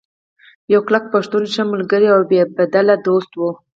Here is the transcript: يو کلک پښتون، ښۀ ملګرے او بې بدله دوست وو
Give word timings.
يو 0.73 0.79
کلک 0.87 1.03
پښتون، 1.13 1.43
ښۀ 1.53 1.63
ملګرے 1.73 2.07
او 2.15 2.21
بې 2.29 2.41
بدله 2.57 2.95
دوست 3.05 3.31
وو 3.35 3.49